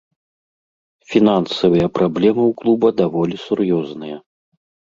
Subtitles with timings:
[1.11, 4.17] Фінансавыя праблемы ў клуба даволі сур'ёзныя.